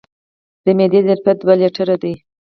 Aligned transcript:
د 0.63 0.65
معدې 0.77 0.99
ظرفیت 1.07 1.37
دوه 1.39 1.55
لیټره 1.61 1.95
دی. 2.03 2.13